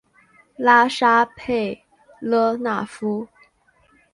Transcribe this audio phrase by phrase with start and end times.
[0.55, 1.83] 拉沙佩
[2.19, 3.27] 勒纳夫。